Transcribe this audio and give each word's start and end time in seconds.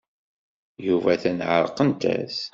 Yuba 0.85 1.09
atan 1.13 1.39
ɛerqent-as. 1.51 2.37